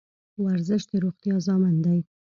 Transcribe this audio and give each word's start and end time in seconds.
ورزش 0.43 0.83
د 0.91 0.91
روغتیا 1.03 1.35
ضامن 1.47 1.75
دی 1.85 1.99